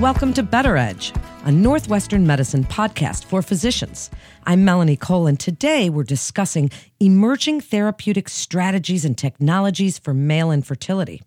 [0.00, 1.12] Welcome to Better Edge,
[1.44, 4.10] a Northwestern medicine podcast for physicians.
[4.46, 11.20] I'm Melanie Cole, and today we're discussing emerging therapeutic strategies and technologies for male infertility.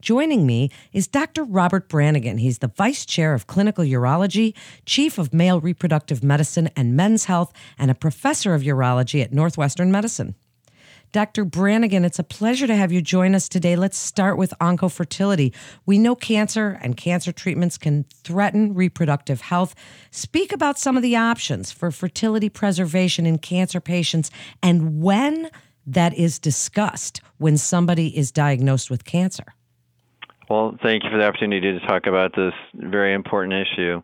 [0.00, 1.42] Joining me is Dr.
[1.42, 2.38] Robert Brannigan.
[2.38, 4.54] He's the Vice Chair of Clinical Urology,
[4.86, 9.90] Chief of Male Reproductive Medicine and Men's Health, and a Professor of Urology at Northwestern
[9.90, 10.36] Medicine.
[11.14, 11.44] Dr.
[11.44, 13.76] Brannigan, it's a pleasure to have you join us today.
[13.76, 15.54] Let's start with oncofertility.
[15.86, 19.76] We know cancer and cancer treatments can threaten reproductive health.
[20.10, 25.50] Speak about some of the options for fertility preservation in cancer patients and when
[25.86, 29.54] that is discussed when somebody is diagnosed with cancer.
[30.48, 34.02] Well, thank you for the opportunity to talk about this very important issue.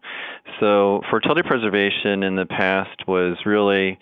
[0.58, 3.98] So, fertility preservation in the past was really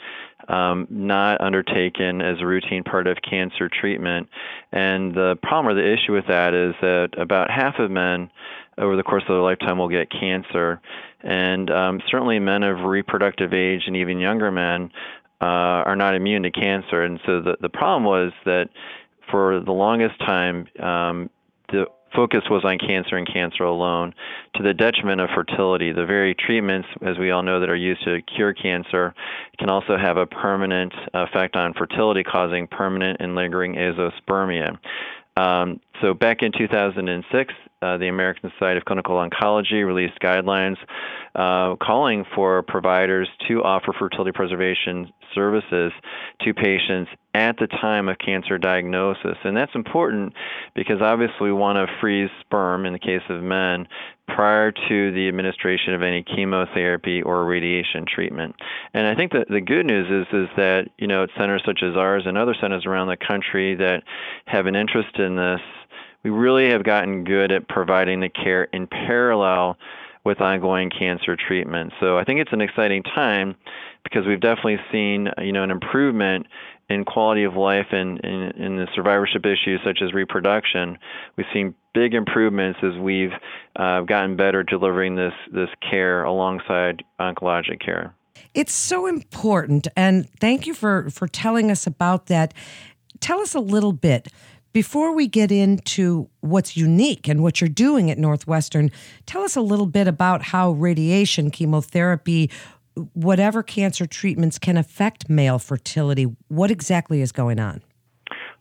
[0.48, 4.28] um, not undertaken as a routine part of cancer treatment.
[4.72, 8.30] And the problem or the issue with that is that about half of men
[8.78, 10.80] over the course of their lifetime will get cancer.
[11.22, 14.90] And um, certainly men of reproductive age and even younger men
[15.40, 17.02] uh, are not immune to cancer.
[17.02, 18.68] And so the, the problem was that
[19.30, 21.30] for the longest time, um,
[22.14, 24.14] focus was on cancer and cancer alone
[24.56, 25.92] to the detriment of fertility.
[25.92, 29.14] The very treatments, as we all know, that are used to cure cancer
[29.58, 34.78] can also have a permanent effect on fertility, causing permanent and lingering azoospermia.
[35.36, 40.76] Um, so back in 2006, uh, the American Society of Clinical Oncology released guidelines
[41.38, 45.92] uh, calling for providers to offer fertility preservation services
[46.40, 49.36] to patients at the time of cancer diagnosis.
[49.44, 50.32] And that's important
[50.74, 53.86] because obviously we want to freeze sperm in the case of men
[54.26, 58.56] prior to the administration of any chemotherapy or radiation treatment.
[58.92, 61.84] And I think that the good news is is that, you know, at centers such
[61.84, 64.02] as ours and other centers around the country that
[64.46, 65.60] have an interest in this,
[66.24, 69.78] we really have gotten good at providing the care in parallel
[70.28, 71.90] with ongoing cancer treatment.
[72.00, 73.56] So I think it's an exciting time
[74.04, 76.46] because we've definitely seen you know an improvement
[76.90, 80.98] in quality of life and in, the survivorship issues such as reproduction.
[81.36, 83.32] We've seen big improvements as we've
[83.76, 88.14] uh, gotten better delivering this this care alongside oncologic care.
[88.52, 92.52] It's so important, and thank you for for telling us about that.
[93.20, 94.28] Tell us a little bit
[94.72, 98.90] before we get into what's unique and what you're doing at Northwestern,
[99.26, 102.50] tell us a little bit about how radiation, chemotherapy,
[103.12, 106.24] whatever cancer treatments can affect male fertility.
[106.48, 107.82] What exactly is going on?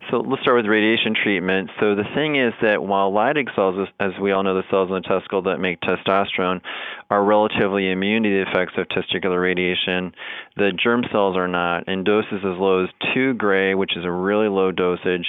[0.09, 1.69] So let's start with radiation treatment.
[1.81, 4.95] So the thing is that while Leydig cells, as we all know, the cells in
[4.95, 6.61] the testicle that make testosterone,
[7.09, 10.13] are relatively immune to the effects of testicular radiation,
[10.55, 11.83] the germ cells are not.
[11.87, 15.27] And doses as low as 2 gray, which is a really low dosage,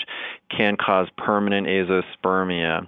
[0.56, 2.86] can cause permanent azoospermia.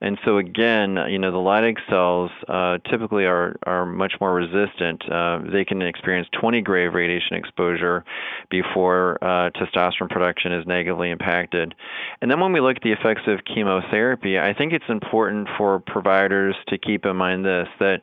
[0.00, 5.02] And so again, you know, the Leydig cells uh, typically are, are much more resistant.
[5.10, 8.04] Uh, they can experience 20 gray radiation exposure
[8.50, 11.74] before uh, testosterone production is negatively impacted.
[12.22, 15.80] And then when we look at the effects of chemotherapy, I think it's important for
[15.80, 18.00] providers to keep in mind this, that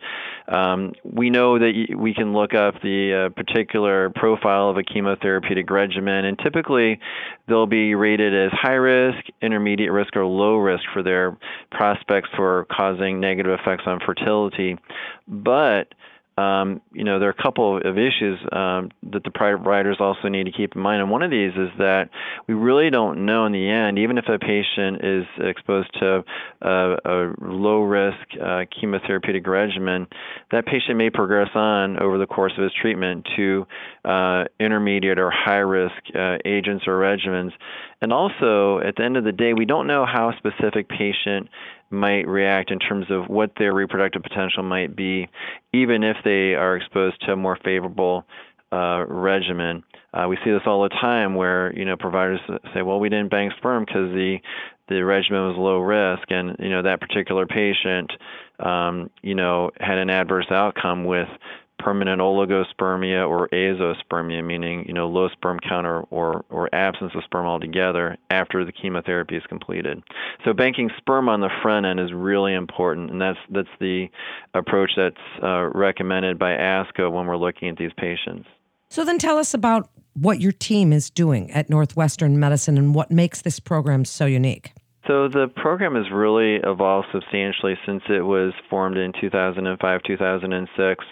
[0.48, 5.70] um, we know that we can look up the uh, particular profile of a chemotherapeutic
[5.70, 7.00] regimen, and typically
[7.48, 11.38] they'll be rated as high risk, intermediate risk, or low risk for their
[11.88, 14.78] prospects for causing negative effects on fertility.
[15.28, 15.94] But
[16.38, 20.44] um, you know, there are a couple of issues um, that the providers also need
[20.46, 21.02] to keep in mind.
[21.02, 22.10] And one of these is that
[22.48, 26.24] we really don't know in the end, even if a patient is exposed to
[26.62, 30.06] a, a low risk uh, chemotherapeutic regimen,
[30.52, 33.66] that patient may progress on over the course of his treatment to
[34.06, 37.52] uh, intermediate or high risk uh, agents or regimens.
[38.00, 41.50] And also, at the end of the day, we don't know how specific patient
[41.90, 45.28] might react in terms of what their reproductive potential might be,
[45.74, 48.26] even if they are exposed to a more favorable
[48.72, 49.84] uh, regimen.
[50.14, 52.40] Uh, we see this all the time where you know providers
[52.74, 54.38] say, "Well, we didn't bank sperm because the
[54.90, 58.12] the regimen was low risk, and you know that particular patient,
[58.60, 61.28] um, you know, had an adverse outcome with
[61.80, 67.24] permanent oligospermia or azoospermia, meaning you know low sperm count or, or, or absence of
[67.24, 70.02] sperm altogether after the chemotherapy is completed.
[70.46, 74.08] So banking sperm on the front end is really important, and that's that's the
[74.54, 78.48] approach that's uh, recommended by ASCO when we're looking at these patients.
[78.90, 83.12] So then, tell us about what your team is doing at Northwestern Medicine and what
[83.12, 84.74] makes this program so unique.
[85.08, 91.06] So the program has really evolved substantially since it was formed in 2005, 2006,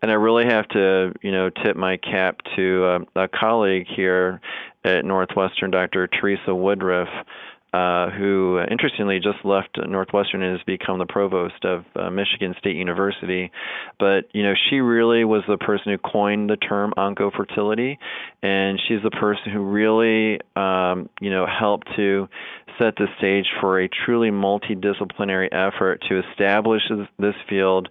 [0.00, 2.84] and I really have to, you know, tip my cap to
[3.16, 4.40] uh, a colleague here
[4.84, 6.06] at Northwestern, Dr.
[6.06, 7.08] Teresa Woodruff.
[7.72, 12.54] Uh, who uh, interestingly just left Northwestern and has become the provost of uh, Michigan
[12.58, 13.50] State University.
[13.98, 17.96] But you know, she really was the person who coined the term oncofertility,
[18.42, 22.28] and she's the person who really um, you know helped to
[22.78, 26.82] set the stage for a truly multidisciplinary effort to establish
[27.18, 27.88] this field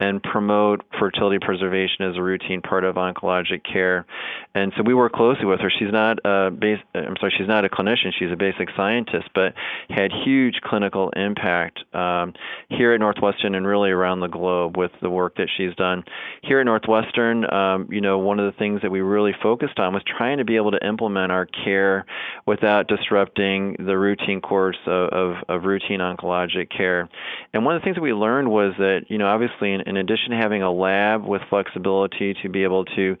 [0.00, 4.06] and promote fertility preservation as a routine part of oncologic care.
[4.54, 5.70] And so we work closely with her.
[5.70, 8.10] She's not a base, I'm sorry, she's not a clinician.
[8.18, 9.54] She's a basic scientist, but
[9.88, 12.32] had huge clinical impact um,
[12.68, 16.04] here at Northwestern and really around the globe with the work that she's done.
[16.42, 19.92] Here at Northwestern, um, you know, one of the things that we really focused on
[19.92, 22.06] was trying to be able to implement our care
[22.46, 27.08] without disrupting the routine course of, of, of routine oncologic care.
[27.52, 29.96] And one of the things that we learned was that, you know, obviously in, in
[29.96, 33.16] addition to having a lab with flexibility to be able to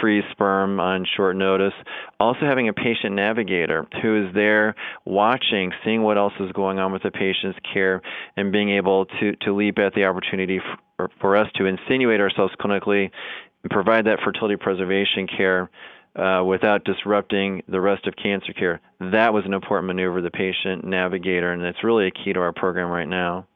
[0.00, 1.74] freeze sperm on short notice,
[2.18, 4.74] also having a patient navigator who is there
[5.04, 8.02] watching, seeing what else is going on with the patient's care,
[8.36, 10.60] and being able to, to leap at the opportunity
[10.96, 13.10] for, for us to insinuate ourselves clinically
[13.62, 15.70] and provide that fertility preservation care
[16.16, 18.80] uh, without disrupting the rest of cancer care.
[19.00, 22.52] That was an important maneuver, the patient navigator, and it's really a key to our
[22.52, 23.46] program right now.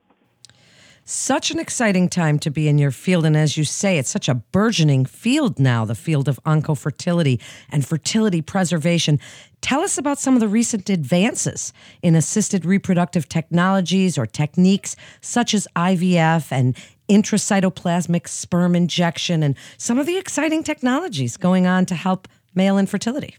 [1.11, 3.25] Such an exciting time to be in your field.
[3.25, 7.41] And as you say, it's such a burgeoning field now, the field of oncofertility
[7.71, 9.19] and fertility preservation.
[9.63, 11.73] Tell us about some of the recent advances
[12.03, 16.77] in assisted reproductive technologies or techniques such as IVF and
[17.09, 23.35] intracytoplasmic sperm injection and some of the exciting technologies going on to help male infertility.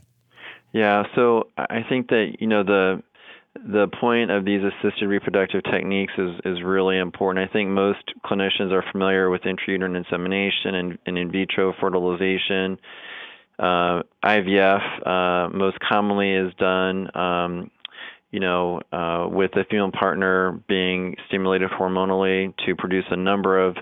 [0.73, 3.03] Yeah, so I think that, you know, the
[3.67, 7.47] the point of these assisted reproductive techniques is, is really important.
[7.47, 12.77] I think most clinicians are familiar with intrauterine insemination and, and in vitro fertilization.
[13.57, 17.71] Uh, IVF uh, most commonly is done, um,
[18.31, 23.75] you know, uh, with the female partner being stimulated hormonally to produce a number of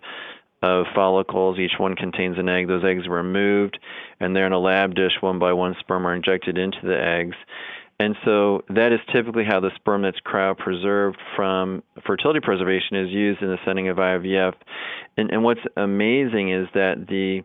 [0.63, 1.59] of follicles.
[1.59, 2.67] Each one contains an egg.
[2.67, 3.77] Those eggs are removed,
[4.19, 5.11] and they're in a lab dish.
[5.21, 7.35] One by one, sperm are injected into the eggs.
[7.99, 13.41] And so that is typically how the sperm that's cryopreserved from fertility preservation is used
[13.41, 14.53] in the setting of IVF.
[15.17, 17.41] And, and what's amazing is that the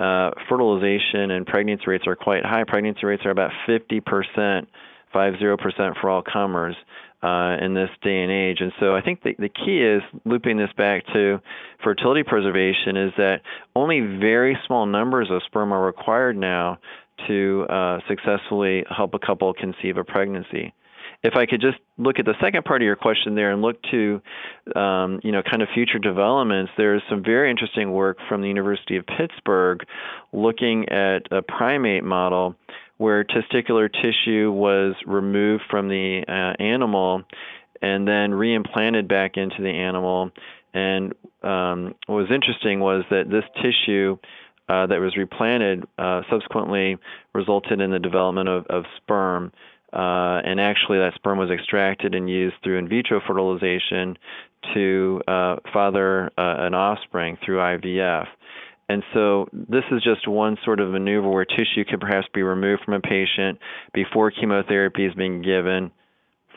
[0.00, 2.62] uh, fertilization and pregnancy rates are quite high.
[2.64, 4.66] Pregnancy rates are about 50%,
[5.12, 6.76] 50% for all comers.
[7.22, 8.58] Uh, in this day and age.
[8.60, 11.40] And so I think the, the key is looping this back to
[11.82, 13.40] fertility preservation is that
[13.74, 16.78] only very small numbers of sperm are required now
[17.26, 20.72] to uh, successfully help a couple conceive a pregnancy.
[21.22, 23.82] If I could just look at the second part of your question there and look
[23.90, 24.20] to,
[24.76, 28.96] um, you know, kind of future developments, there's some very interesting work from the University
[28.96, 29.80] of Pittsburgh
[30.32, 32.54] looking at a primate model
[32.98, 37.22] where testicular tissue was removed from the uh, animal
[37.82, 40.30] and then reimplanted back into the animal.
[40.72, 44.18] And um, what was interesting was that this tissue
[44.68, 46.96] uh, that was replanted uh, subsequently
[47.34, 49.52] resulted in the development of, of sperm.
[49.92, 54.18] Uh, and actually, that sperm was extracted and used through in vitro fertilization
[54.74, 58.26] to uh, father uh, an offspring through IVF.
[58.88, 62.82] And so, this is just one sort of maneuver where tissue could perhaps be removed
[62.84, 63.58] from a patient
[63.94, 65.90] before chemotherapy is being given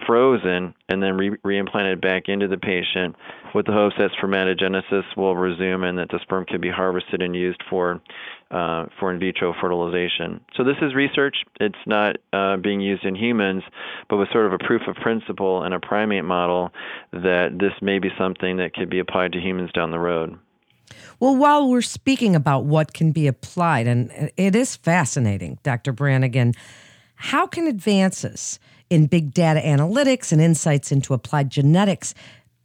[0.06, 3.16] frozen and then re- reimplanted back into the patient
[3.54, 7.36] with the hopes that spermatogenesis will resume and that the sperm can be harvested and
[7.36, 8.02] used for
[8.52, 10.42] uh, for in vitro fertilization.
[10.56, 11.38] So this is research.
[11.60, 13.62] It's not uh, being used in humans,
[14.10, 16.72] but with sort of a proof of principle in a primate model
[17.14, 20.38] that this may be something that could be applied to humans down the road.
[21.20, 25.92] Well, while we're speaking about what can be applied, and it is fascinating, Dr.
[25.92, 26.54] Brannigan,
[27.22, 28.60] how can advances
[28.90, 32.16] in big data analytics and insights into applied genetics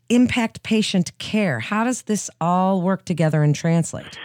[0.08, 1.58] impact patient care?
[1.58, 4.16] How does this all work together and translate?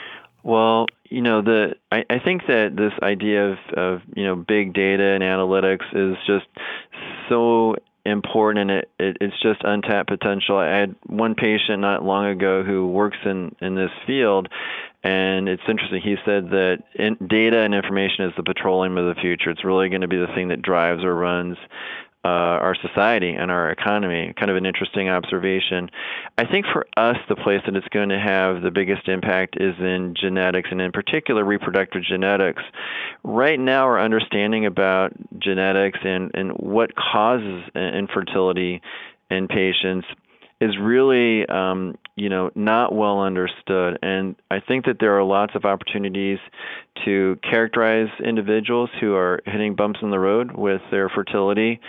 [0.44, 4.74] Well, you know, the I, I think that this idea of, of you know big
[4.74, 6.46] data and analytics is just
[7.28, 10.58] so important and it, it it's just untapped potential.
[10.58, 14.48] I had one patient not long ago who works in in this field
[15.04, 16.02] and it's interesting.
[16.02, 19.50] He said that in, data and information is the petroleum of the future.
[19.50, 21.58] It's really going to be the thing that drives or runs
[22.26, 24.34] uh, our society and our economy.
[24.38, 25.90] Kind of an interesting observation.
[26.38, 29.74] I think for us, the place that it's going to have the biggest impact is
[29.80, 32.62] in genetics, and in particular, reproductive genetics.
[33.24, 38.82] Right now, our understanding about genetics and, and what causes infertility
[39.32, 40.06] in patients
[40.60, 43.98] is really um, you know not well understood.
[44.02, 46.40] And i think that there are lots of opportunities
[47.06, 51.80] to characterize individuals who are hitting bumps in the road with their fertility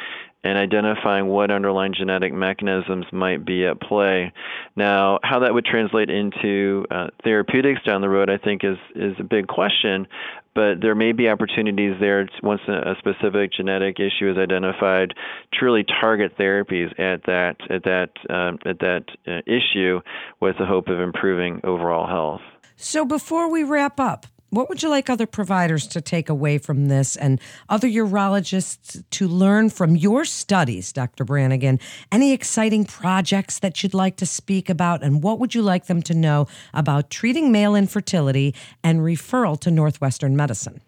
[0.42, 4.32] and identifying what underlying genetic mechanisms might be at play.
[4.74, 9.14] Now, how that would translate into uh, therapeutics down the road, I think, is is
[9.18, 10.06] a big question.
[10.52, 15.14] But there may be opportunities there once a, specific genetic issue is identified
[15.52, 20.00] to really target therapies at that at that um, at that uh, issue
[20.40, 22.40] with the hope of improving overall health.
[22.76, 26.86] So before we wrap up, what would you like other providers to take away from
[26.86, 31.24] this and other urologists to learn from your studies, Dr.
[31.24, 31.78] Brannigan?
[32.12, 35.02] Any exciting projects that you'd like to speak about?
[35.02, 39.70] And what would you like them to know about treating male infertility and referral to
[39.70, 40.80] Northwestern medicine?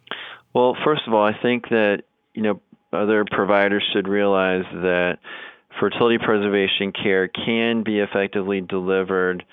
[0.54, 2.02] Well, first of all, I think that,
[2.34, 2.60] you know,
[2.92, 5.18] other providers should realize that
[5.80, 9.44] fertility preservation care can be effectively delivered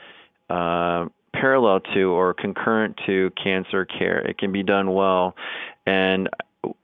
[0.49, 1.05] uh,
[1.39, 4.19] parallel to or concurrent to cancer care.
[4.19, 5.35] It can be done well.
[5.85, 6.29] And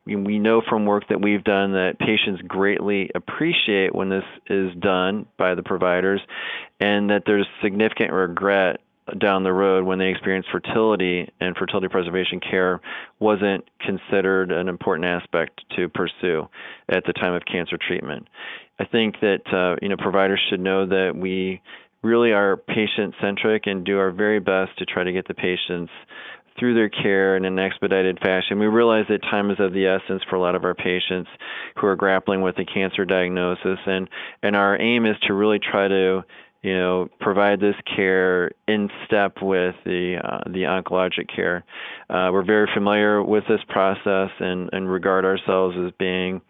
[0.06, 5.26] we know from work that we've done that patients greatly appreciate when this is done
[5.38, 6.22] by the providers
[6.80, 8.80] and that there's significant regret
[9.20, 12.82] down the road when they experience fertility and fertility preservation care
[13.20, 16.48] wasn't considered an important aspect to pursue
[16.90, 18.28] at the time of cancer treatment.
[18.80, 21.62] I think that uh, you know providers should know that we
[22.06, 25.92] really are patient centric and do our very best to try to get the patients
[26.58, 28.60] through their care in an expedited fashion.
[28.60, 31.30] We realize that time is of the essence for a lot of our patients
[31.76, 34.08] who are grappling with a cancer diagnosis, and
[34.42, 36.24] and our aim is to really try to
[36.62, 41.66] you know provide this care in step with the uh, the oncologic care.
[42.10, 46.42] Uh, we're very familiar with this process and and regard ourselves as being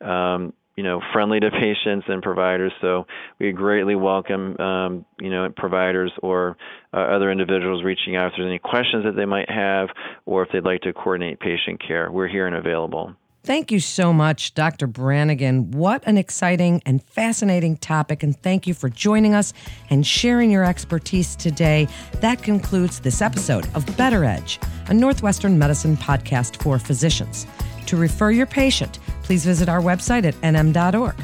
[0.00, 2.72] um, you know friendly to patients and providers.
[2.80, 3.06] So
[3.38, 6.56] we greatly welcome um, you know providers or
[6.92, 9.88] uh, other individuals reaching out if there's any questions that they might have
[10.26, 12.10] or if they'd like to coordinate patient care.
[12.10, 13.14] We're here and available.
[13.44, 14.86] Thank you so much, Dr.
[14.86, 15.72] Brannigan.
[15.72, 19.52] What an exciting and fascinating topic, and thank you for joining us
[19.90, 21.88] and sharing your expertise today.
[22.20, 27.48] That concludes this episode of Better Edge, a Northwestern medicine podcast for physicians.
[27.86, 31.16] To refer your patient, please visit our website at nm.org.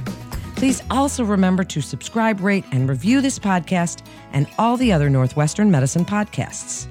[0.56, 5.70] Please also remember to subscribe, rate, and review this podcast and all the other Northwestern
[5.70, 6.88] Medicine podcasts.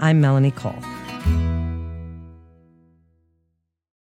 [0.00, 0.82] I'm Melanie Cole.